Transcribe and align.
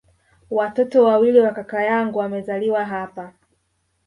Watoto 0.49 1.03
wawili 1.03 1.39
wa 1.39 1.51
kaka 1.51 1.83
yangu 1.83 2.19
wamezaliwa 2.19 2.85
hapa 2.85 3.33